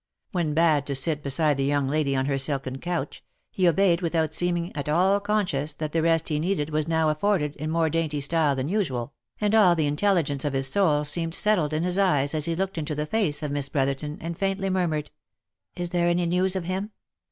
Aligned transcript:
When 0.31 0.55
bad 0.55 0.87
to 0.87 0.95
sit 0.95 1.21
beside 1.21 1.57
the 1.57 1.63
young 1.63 1.87
lady 1.87 2.15
on 2.15 2.25
her 2.25 2.39
silken 2.39 2.79
couch, 2.79 3.23
he 3.51 3.67
obeyed 3.67 4.01
without 4.01 4.33
seeming 4.33 4.75
at 4.75 4.89
all 4.89 5.19
conscious 5.19 5.75
that 5.75 5.91
the 5.91 6.01
rest 6.01 6.29
he 6.29 6.39
needed 6.39 6.71
was 6.71 6.87
now 6.87 7.09
afforded 7.09 7.55
in 7.57 7.69
more 7.69 7.87
dainty 7.87 8.19
style 8.19 8.55
than 8.55 8.67
usual, 8.67 9.13
and 9.39 9.53
all 9.53 9.75
the 9.75 9.85
intelligence 9.85 10.43
of 10.43 10.53
his 10.53 10.65
soul 10.67 11.03
seemed 11.03 11.35
settled 11.35 11.71
in 11.71 11.83
his 11.83 11.99
eyes 11.99 12.33
as 12.33 12.45
he 12.45 12.55
looked 12.55 12.79
into 12.79 12.95
the 12.95 13.05
face 13.05 13.43
of 13.43 13.51
Miss 13.51 13.69
Brotherton, 13.69 14.17
and 14.21 14.35
faintly 14.35 14.71
murmured 14.71 15.11
—"Is 15.75 15.91
there 15.91 16.07
any 16.07 16.25
news 16.25 16.55
of 16.55 16.63
him 16.63 16.89